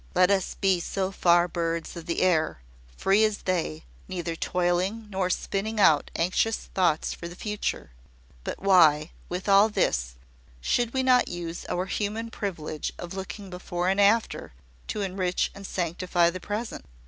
"Let 0.15 0.31
us 0.31 0.55
be 0.55 0.79
so 0.79 1.11
far 1.11 1.47
birds 1.47 1.95
of 1.95 2.07
the 2.07 2.21
air 2.23 2.63
free 2.97 3.23
as 3.23 3.43
they, 3.43 3.83
neither 4.07 4.35
toiling 4.35 5.05
nor 5.11 5.29
spinning 5.29 5.79
out 5.79 6.09
anxious 6.15 6.57
thoughts 6.73 7.13
for 7.13 7.27
the 7.27 7.35
future: 7.35 7.91
but 8.43 8.59
why, 8.59 9.11
with 9.29 9.47
all 9.47 9.69
this, 9.69 10.15
should 10.59 10.95
we 10.95 11.03
not 11.03 11.27
use 11.27 11.67
our 11.69 11.85
human 11.85 12.31
privilege 12.31 12.91
of 12.97 13.13
looking 13.13 13.51
before 13.51 13.89
and 13.89 14.01
after, 14.01 14.53
to 14.87 15.01
enrich 15.01 15.51
and 15.53 15.67
sanctify 15.67 16.31
the 16.31 16.39
present? 16.39 16.83